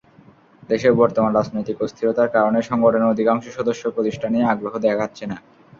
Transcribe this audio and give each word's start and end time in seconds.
দেশের 0.69 0.93
বর্তমান 0.93 1.31
রাজনৈতিক 1.35 1.77
অস্থিরতার 1.81 2.33
কারণে 2.35 2.59
সংগঠনের 2.61 3.11
অধিকাংশ 3.13 3.45
সদস্য 3.49 3.83
প্রতিষ্ঠানই 3.95 4.49
আগ্রহ 4.51 4.73
দেখাচ্ছে 4.85 5.23
না। 5.25 5.37